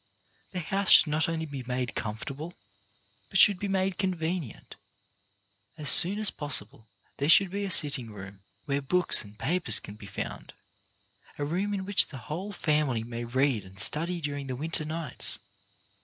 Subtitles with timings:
[0.51, 2.55] The house should not only be made comfortable,
[3.29, 4.71] but should be made con venient.
[5.77, 9.93] As soon as possible there should be a sitting room, where books and papers can
[9.97, 10.53] be found,
[11.37, 15.37] a room in which the whole family may read and study during the winter nights.